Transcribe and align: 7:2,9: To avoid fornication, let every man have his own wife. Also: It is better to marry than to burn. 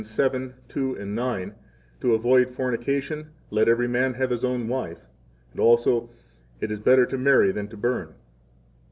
7:2,9: 0.03 1.53
To 1.99 2.13
avoid 2.15 2.49
fornication, 2.49 3.27
let 3.51 3.69
every 3.69 3.87
man 3.87 4.15
have 4.15 4.31
his 4.31 4.43
own 4.43 4.67
wife. 4.67 5.05
Also: 5.55 6.09
It 6.59 6.71
is 6.71 6.79
better 6.79 7.05
to 7.05 7.19
marry 7.19 7.51
than 7.51 7.67
to 7.67 7.77
burn. 7.77 8.15